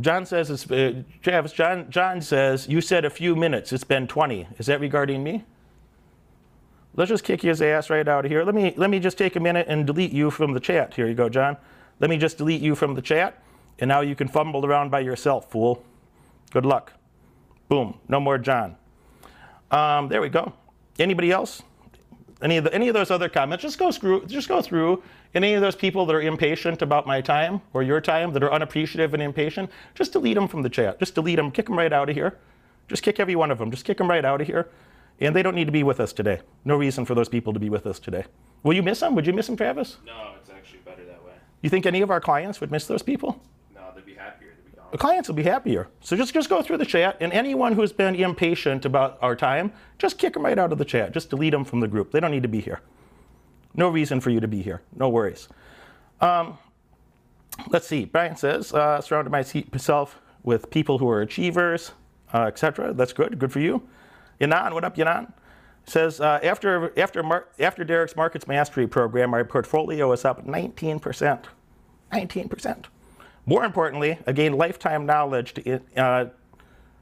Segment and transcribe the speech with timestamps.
[0.00, 3.72] John says, it's, uh, Travis, John, John says, you said a few minutes.
[3.72, 4.46] It's been 20.
[4.58, 5.44] Is that regarding me?
[6.94, 8.44] Let's just kick his ass right out of here.
[8.44, 10.94] Let me, let me just take a minute and delete you from the chat.
[10.94, 11.56] Here you go, John.
[12.00, 13.42] Let me just delete you from the chat.
[13.78, 15.84] And now you can fumble around by yourself, fool.
[16.50, 16.92] Good luck.
[17.68, 17.98] Boom.
[18.08, 18.76] No more John.
[19.70, 20.52] Um, there we go.
[20.98, 21.62] Anybody else?
[22.40, 23.62] Any of, the, any of those other comments?
[23.62, 24.26] Just go through.
[24.26, 25.02] Just go through.
[25.34, 28.52] Any of those people that are impatient about my time or your time, that are
[28.52, 31.00] unappreciative and impatient, just delete them from the chat.
[31.00, 31.50] Just delete them.
[31.50, 32.38] Kick them right out of here.
[32.86, 33.70] Just kick every one of them.
[33.70, 34.68] Just kick them right out of here.
[35.20, 36.40] And they don't need to be with us today.
[36.64, 38.24] No reason for those people to be with us today.
[38.62, 39.16] Will you miss them?
[39.16, 39.96] Would you miss them, Travis?
[40.06, 41.32] No, it's actually better that way.
[41.60, 43.42] You think any of our clients would miss those people?
[43.74, 44.77] No, they'd be happier to be gone.
[44.90, 45.88] The clients will be happier.
[46.00, 49.72] So just, just go through the chat, and anyone who's been impatient about our time,
[49.98, 51.12] just kick them right out of the chat.
[51.12, 52.10] Just delete them from the group.
[52.10, 52.80] They don't need to be here.
[53.74, 54.80] No reason for you to be here.
[54.96, 55.48] No worries.
[56.20, 56.58] Um,
[57.70, 58.06] let's see.
[58.06, 61.92] Brian says, uh, surrounded myself with people who are achievers,
[62.32, 62.94] uh, etc.
[62.94, 63.38] That's good.
[63.38, 63.86] Good for you.
[64.40, 65.32] Yanan, what up, Yanan?
[65.84, 71.44] Says uh, after after Mar- after Derek's Markets Mastery program, my portfolio is up 19%.
[72.12, 72.84] 19%.
[73.48, 76.26] More importantly, I gained lifetime knowledge to, uh,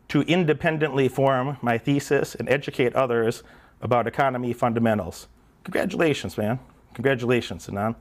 [0.06, 3.42] to independently form my thesis and educate others
[3.83, 5.27] about economy fundamentals.
[5.64, 6.61] Congratulations, man.
[6.94, 7.97] Congratulations, Anan.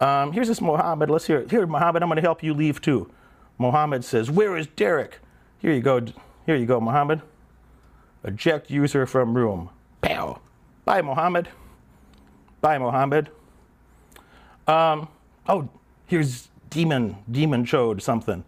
[0.00, 1.10] Um, here's this Mohammed.
[1.10, 1.50] Let's hear it.
[1.50, 3.10] Here, Mohammed, I'm going to help you leave too.
[3.58, 5.18] Mohammed says, Where is Derek?
[5.58, 6.00] Here you go.
[6.46, 7.22] Here you go, Mohammed.
[8.22, 9.70] Eject user from room.
[10.00, 10.40] Pow.
[10.84, 11.48] Bye, Mohammed.
[12.60, 13.30] Bye, Mohammed.
[14.68, 15.08] Um,
[15.48, 15.68] oh,
[16.06, 17.16] here's Demon.
[17.30, 18.44] Demon showed something.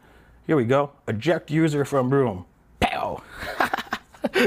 [0.46, 0.92] Here we go.
[1.08, 2.44] Eject user from room.
[2.80, 3.22] Pow.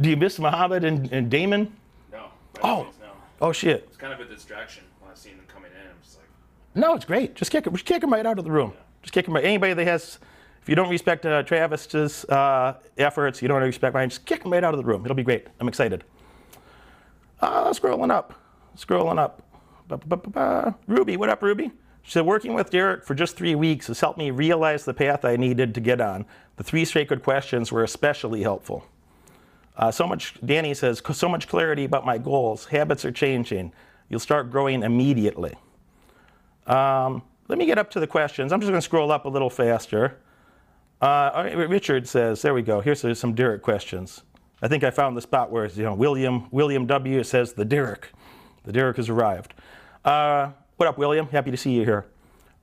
[0.00, 1.72] Do you miss Mohammed and, and Damon?
[2.12, 2.26] No.
[2.62, 2.86] Oh.
[3.00, 3.08] no.
[3.40, 3.84] Oh, shit.
[3.88, 5.78] It's kind of a distraction when I seen them coming in.
[5.88, 6.26] I'm just like,
[6.74, 7.34] No, it's great.
[7.34, 7.72] Just kick him.
[7.72, 8.72] Just kick him right out of the room.
[9.02, 9.44] Just kick him right.
[9.44, 10.18] Anybody that has,
[10.62, 14.10] if you don't respect uh, Travis's uh, efforts, you don't respect mine.
[14.10, 15.04] Just kick him right out of the room.
[15.04, 15.46] It'll be great.
[15.60, 16.04] I'm excited.
[17.40, 18.34] Uh, scrolling up,
[18.76, 19.42] scrolling up.
[19.88, 20.74] Ba, ba, ba.
[20.86, 21.70] Ruby, what up, Ruby?
[22.02, 25.24] She said, working with Derek for just three weeks has helped me realize the path
[25.24, 26.24] I needed to get on.
[26.56, 28.86] The three sacred questions were especially helpful.
[29.76, 32.66] Uh, so much, Danny says, so much clarity about my goals.
[32.66, 33.72] Habits are changing.
[34.08, 35.54] You'll start growing immediately.
[36.66, 38.52] Um, let me get up to the questions.
[38.52, 40.18] I'm just going to scroll up a little faster.
[41.00, 42.80] Uh, Richard says, there we go.
[42.80, 44.22] Here's some Derek questions.
[44.62, 48.10] I think I found the spot where you know William William W says the Derek,
[48.64, 49.54] the Derek has arrived.
[50.06, 51.26] Uh, what up, William?
[51.26, 52.06] Happy to see you here.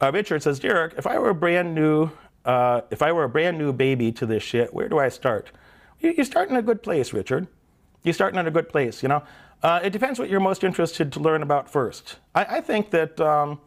[0.02, 2.09] Uh, Richard says, Derek, if I were a brand new,
[2.46, 5.52] uh, if I were a brand new baby to this shit, where do I start?
[6.00, 7.48] You, you start in a good place, Richard.
[8.04, 9.04] You're starting in a good place.
[9.04, 9.24] You know,
[9.62, 12.16] uh, it depends what you're most interested to learn about first.
[12.34, 13.20] I, I think that.
[13.20, 13.60] Um,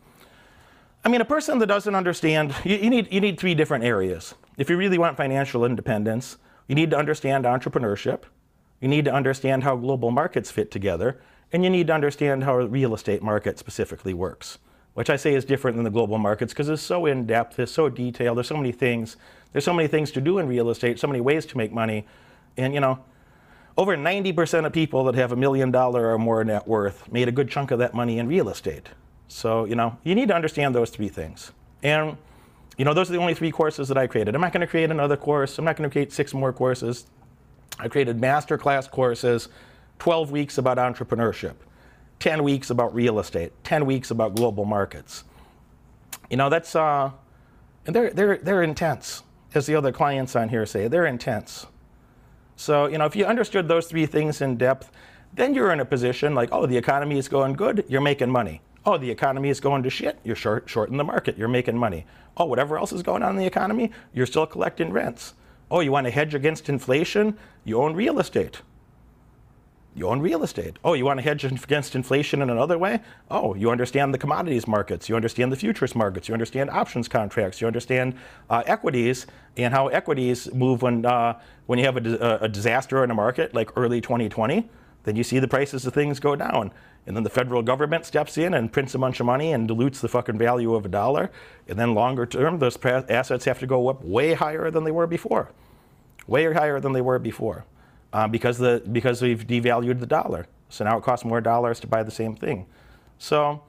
[1.05, 4.35] I mean, a person that doesn't understand, you, you, need, you need three different areas.
[4.57, 8.23] If you really want financial independence, you need to understand entrepreneurship,
[8.81, 11.21] you need to understand how global markets fit together,
[11.53, 14.59] and you need to understand how the real estate market specifically works,
[14.95, 17.73] which I say is different than the global markets because it's so in depth, it's
[17.73, 19.17] so detailed, there's so many things,
[19.53, 22.07] there's so many things to do in real estate, so many ways to make money,
[22.57, 22.99] and you know,
[23.79, 27.33] over 90% of people that have a million dollar or more net worth made a
[27.33, 28.89] good chunk of that money in real estate.
[29.29, 31.53] So, you know, you need to understand those three things.
[31.83, 32.17] And,
[32.79, 34.35] you know, those are the only three courses that I created.
[34.35, 35.59] I'm not going to create another course.
[35.59, 37.07] I'm not going to create six more courses.
[37.79, 39.49] I created masterclass courses,
[39.99, 41.55] 12 weeks about entrepreneurship,
[42.21, 45.25] 10 weeks about real estate, 10 weeks about global markets.
[46.31, 47.11] You know, that's, uh,
[47.87, 49.23] and they're, they're, they're intense,
[49.55, 50.89] as the other clients on here say.
[50.89, 51.67] They're intense.
[52.57, 54.91] So, you know, if you understood those three things in depth,
[55.35, 58.63] then you're in a position like, oh, the economy is going good, you're making money.
[58.87, 62.07] Oh, the economy is going to shit, you're short, shorting the market, you're making money.
[62.37, 65.35] Oh, whatever else is going on in the economy, you're still collecting rents.
[65.71, 67.37] Oh, you want to hedge against inflation?
[67.65, 68.63] You own real estate.
[69.97, 70.79] You own real estate.
[70.85, 73.01] Oh, you want to hedge against inflation in another way?
[73.31, 75.09] Oh, you understand the commodities markets.
[75.09, 76.29] You understand the futures markets.
[76.29, 77.63] You understand options contracts.
[77.63, 78.15] You understand
[78.51, 79.27] uh, equities
[79.57, 83.55] and how equities move when, uh, when you have a, a disaster in a market
[83.55, 84.69] like early 2020.
[85.07, 86.73] Then you see the prices of things go down.
[87.07, 90.01] And then the federal government steps in and prints a bunch of money and dilutes
[90.01, 91.31] the fucking value of a dollar.
[91.69, 95.07] And then longer term, those assets have to go up way higher than they were
[95.07, 95.53] before.
[96.27, 97.65] Way higher than they were before
[98.13, 100.49] uh, because, the, because we've devalued the dollar.
[100.71, 102.67] So now it costs more dollars to buy the same thing.
[103.19, 103.63] So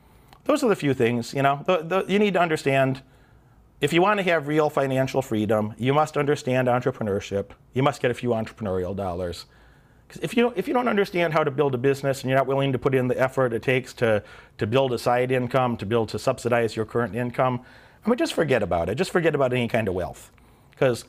[0.45, 1.63] those are the few things, you know.
[1.67, 3.03] The, the, you need to understand
[3.79, 7.51] if you want to have real financial freedom, you must understand entrepreneurship.
[7.75, 9.45] You must get a few entrepreneurial dollars.
[10.21, 12.71] If you, if you don't understand how to build a business and you're not willing
[12.71, 14.23] to put in the effort it takes to,
[14.57, 17.61] to build a side income, to build to subsidize your current income,
[18.05, 18.95] I mean, just forget about it.
[18.95, 20.31] Just forget about any kind of wealth.
[20.71, 21.03] Because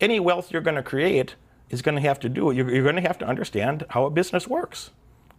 [0.00, 1.34] any wealth you're going to create
[1.70, 4.10] is going to have to do, you're, you're going to have to understand how a
[4.10, 4.90] business works.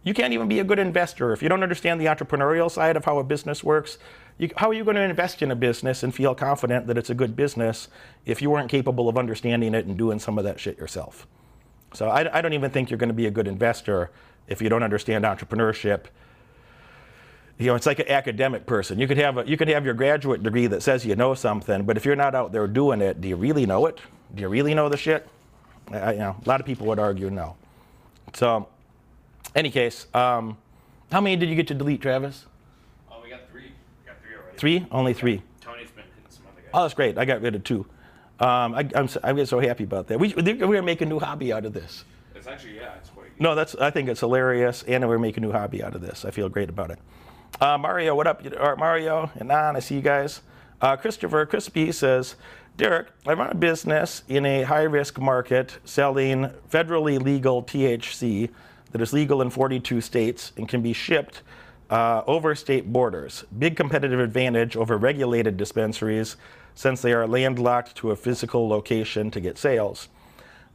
[0.02, 3.04] You can't even be a good investor if you don't understand the entrepreneurial side of
[3.04, 3.96] how a business works.
[4.36, 7.10] You, how are you going to invest in a business and feel confident that it's
[7.10, 7.88] a good business
[8.26, 11.26] if you weren't capable of understanding it and doing some of that shit yourself?
[11.94, 14.10] So I, I don't even think you're going to be a good investor
[14.48, 16.04] if you don't understand entrepreneurship.
[17.56, 18.98] You know, it's like an academic person.
[18.98, 21.84] You could have a, you could have your graduate degree that says you know something,
[21.84, 24.00] but if you're not out there doing it, do you really know it?
[24.34, 25.28] Do you really know the shit?
[25.92, 27.56] I, you know, a lot of people would argue no.
[28.32, 28.68] So,
[29.54, 30.58] any case, um,
[31.12, 32.46] how many did you get to delete, Travis?
[33.10, 33.62] Oh, we got three.
[33.62, 34.58] We got three already.
[34.58, 34.86] Three?
[34.90, 35.42] Only three.
[35.60, 36.70] Tony's been hitting some other guys.
[36.74, 37.18] Oh, that's great.
[37.18, 37.86] I got rid of two.
[38.40, 40.18] Um, I, I'm, so, I get so happy about that.
[40.18, 42.04] We, we're going to make a new hobby out of this.
[42.34, 43.40] It's actually yeah, it's quite.
[43.40, 43.74] No, that's.
[43.76, 46.24] I think it's hilarious, and we're making a new hobby out of this.
[46.24, 46.98] I feel great about it.
[47.60, 48.44] Uh, Mario, what up?
[48.58, 50.42] Or Mario and Nan, I see you guys.
[50.80, 52.34] Uh, Christopher Crispy says,
[52.76, 58.50] Derek, I run a business in a high-risk market selling federally legal THC
[58.90, 61.42] that is legal in 42 states and can be shipped
[61.90, 63.44] uh, over state borders.
[63.58, 66.36] Big competitive advantage over regulated dispensaries
[66.74, 70.08] since they are landlocked to a physical location to get sales.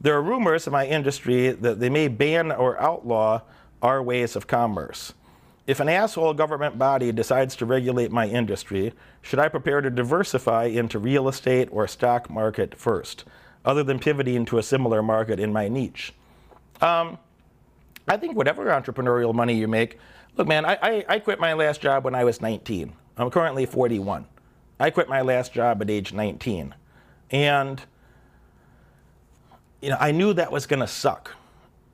[0.00, 3.42] There are rumors in my industry that they may ban or outlaw
[3.82, 5.12] our ways of commerce.
[5.66, 10.64] If an asshole government body decides to regulate my industry, should I prepare to diversify
[10.64, 13.24] into real estate or stock market first,
[13.64, 16.14] other than pivoting to a similar market in my niche?
[16.80, 17.18] Um,
[18.08, 19.98] I think whatever entrepreneurial money you make,
[20.36, 22.92] look, man, I, I, I quit my last job when I was 19.
[23.18, 24.26] I'm currently 41.
[24.80, 26.74] I quit my last job at age 19.
[27.30, 27.82] And
[29.80, 31.32] you know, I knew that was going to suck.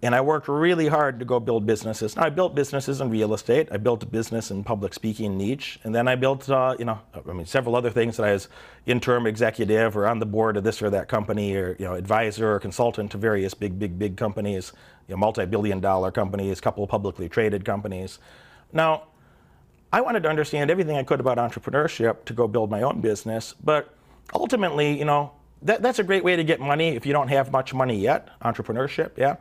[0.03, 2.17] And I worked really hard to go build businesses.
[2.17, 3.69] Now, I built businesses in real estate.
[3.73, 5.81] I built a business in public speaking niche.
[5.85, 8.49] And then I built, uh, you know, I mean, several other things that I was
[8.85, 12.53] interim executive or on the board of this or that company or, you know, advisor
[12.53, 14.73] or consultant to various big, big, big companies,
[15.09, 18.19] you know, multi-billion dollar companies, couple of publicly traded companies.
[18.73, 19.05] Now,
[19.93, 23.55] I wanted to understand everything I could about entrepreneurship to go build my own business.
[23.63, 23.95] But
[24.35, 27.51] ultimately, you know, that, that's a great way to get money if you don't have
[27.51, 29.37] much money yet, entrepreneurship, yeah?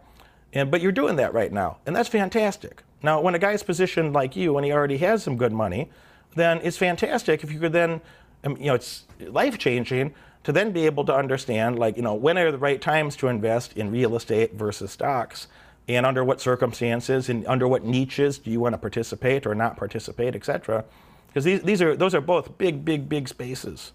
[0.53, 2.83] And, but you're doing that right now, and that's fantastic.
[3.03, 5.89] Now, when a guy's positioned like you and he already has some good money,
[6.35, 8.01] then it's fantastic if you could then,
[8.43, 10.13] um, you know, it's life changing
[10.43, 13.27] to then be able to understand, like, you know, when are the right times to
[13.27, 15.47] invest in real estate versus stocks,
[15.87, 19.77] and under what circumstances and under what niches do you want to participate or not
[19.77, 20.83] participate, et cetera.
[21.27, 23.91] Because these, these are, those are both big, big, big spaces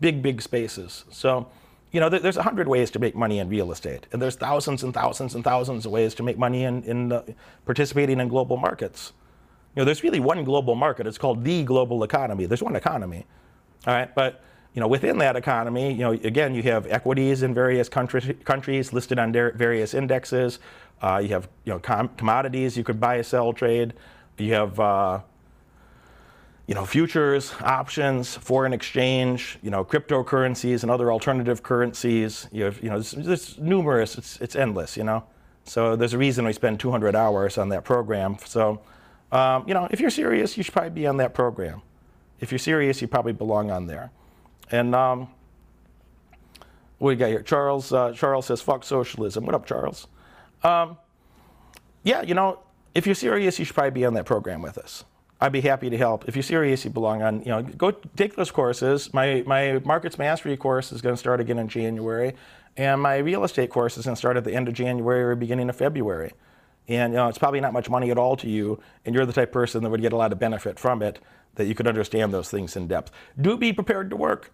[0.00, 1.04] big, big spaces.
[1.10, 1.48] So,
[1.90, 4.36] you know, there- there's a hundred ways to make money in real estate, and there's
[4.36, 7.22] thousands and thousands and thousands of ways to make money in, in uh,
[7.64, 9.12] participating in global markets.
[9.74, 11.06] You know, there's really one global market.
[11.06, 12.46] It's called the global economy.
[12.46, 13.26] There's one economy,
[13.86, 14.14] all right.
[14.14, 14.42] But
[14.74, 18.92] you know, within that economy, you know, again, you have equities in various countries, countries
[18.92, 20.60] listed on various indexes.
[21.00, 23.94] Uh, you have you know com- commodities you could buy, sell, trade.
[24.36, 25.20] You have uh,
[26.68, 32.46] you know, futures, options, foreign exchange, you know, cryptocurrencies and other alternative currencies.
[32.52, 34.18] You have, you know, there's numerous.
[34.18, 35.24] It's it's endless, you know.
[35.64, 38.36] So there's a reason we spend 200 hours on that program.
[38.44, 38.80] So,
[39.32, 41.80] um, you know, if you're serious, you should probably be on that program.
[42.38, 44.10] If you're serious, you probably belong on there.
[44.70, 45.28] And um,
[46.98, 47.42] what do you got here?
[47.42, 50.06] Charles uh, Charles says, "Fuck socialism." What up, Charles?
[50.62, 50.96] Um,
[52.02, 52.60] yeah, you know,
[52.94, 55.04] if you're serious, you should probably be on that program with us.
[55.40, 56.28] I'd be happy to help.
[56.28, 59.14] If you're serious, you belong on, you know, go take those courses.
[59.14, 62.34] My, my markets mastery course is going to start again in January,
[62.76, 65.34] and my real estate course is going to start at the end of January or
[65.36, 66.32] beginning of February.
[66.88, 69.32] And, you know, it's probably not much money at all to you, and you're the
[69.32, 71.20] type of person that would get a lot of benefit from it,
[71.54, 73.12] that you could understand those things in depth.
[73.40, 74.52] Do be prepared to work.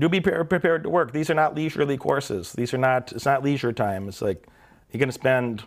[0.00, 1.12] Do be pre- prepared to work.
[1.12, 2.52] These are not leisurely courses.
[2.52, 4.08] These are not, it's not leisure time.
[4.08, 4.46] It's like,
[4.90, 5.64] you're going to spend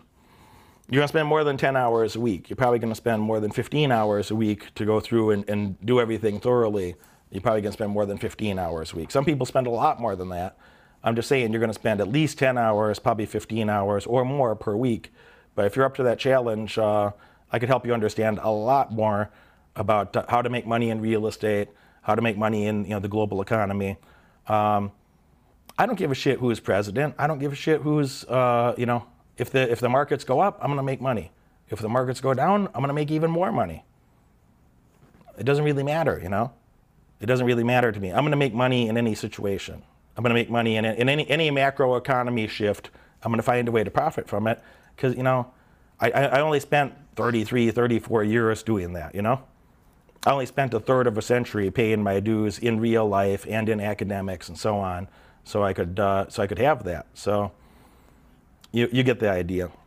[0.88, 2.50] you're going to spend more than 10 hours a week.
[2.50, 5.48] You're probably going to spend more than 15 hours a week to go through and,
[5.48, 6.96] and do everything thoroughly.
[7.30, 9.10] You're probably going to spend more than 15 hours a week.
[9.10, 10.58] Some people spend a lot more than that.
[11.02, 14.24] I'm just saying you're going to spend at least 10 hours, probably 15 hours or
[14.24, 15.12] more per week.
[15.54, 17.12] But if you're up to that challenge, uh,
[17.50, 19.30] I could help you understand a lot more
[19.76, 21.68] about uh, how to make money in real estate,
[22.02, 23.96] how to make money in you know, the global economy.
[24.46, 24.92] Um,
[25.78, 27.14] I don't give a shit who's president.
[27.18, 30.40] I don't give a shit who's, uh, you know, if the, if the markets go
[30.40, 31.30] up, I'm going to make money.
[31.68, 33.84] If the markets go down, I'm going to make even more money.
[35.38, 36.52] It doesn't really matter, you know?
[37.20, 38.10] It doesn't really matter to me.
[38.10, 39.82] I'm going to make money in any situation.
[40.16, 42.90] I'm going to make money in, in any, any macro economy shift.
[43.22, 44.60] I'm going to find a way to profit from it
[44.94, 45.50] because, you know,
[46.00, 49.42] I, I only spent 33, 34 years doing that, you know?
[50.24, 53.68] I only spent a third of a century paying my dues in real life and
[53.68, 55.08] in academics and so on,
[55.42, 57.06] so I could uh, so I could have that.
[57.14, 57.50] So
[58.72, 59.72] you you get the idea.